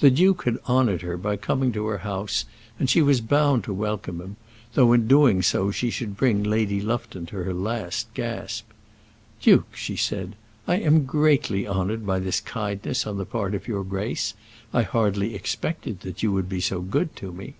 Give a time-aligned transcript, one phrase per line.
[0.00, 2.44] The duke had honoured her by coming to her house,
[2.80, 4.34] and she was bound to welcome him,
[4.74, 8.66] though in doing so she should bring Lady Lufton to her last gasp.
[9.40, 10.34] "Duke," she said,
[10.66, 14.34] "I am greatly honoured by this kindness on the part of your grace.
[14.74, 17.54] I hardly expected that you would be so good to me."